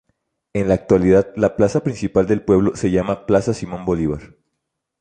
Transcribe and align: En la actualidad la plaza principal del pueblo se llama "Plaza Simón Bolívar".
En 0.53 0.67
la 0.67 0.73
actualidad 0.73 1.27
la 1.35 1.55
plaza 1.55 1.83
principal 1.83 2.25
del 2.25 2.43
pueblo 2.43 2.75
se 2.75 2.89
llama 2.89 3.27
"Plaza 3.27 3.53
Simón 3.53 3.85
Bolívar". 3.85 4.35